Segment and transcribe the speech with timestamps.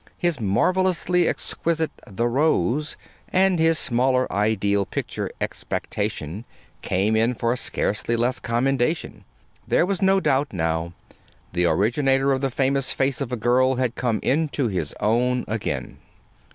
[0.17, 2.97] His marvelously exquisite "The Rose,"
[3.31, 6.43] and his smaller ideal picture, "Expectation,"
[6.81, 9.25] came in for scarcely less commendation.
[9.67, 10.93] There was no doubt now.
[11.53, 15.99] The originator of the famous "Face of a Girl" had come into his own again.